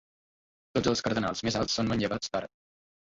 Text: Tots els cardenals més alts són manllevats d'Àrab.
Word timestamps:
Tots 0.77 0.91
els 0.93 1.05
cardenals 1.07 1.45
més 1.49 1.59
alts 1.61 1.77
són 1.81 1.93
manllevats 1.93 2.33
d'Àrab. 2.35 2.55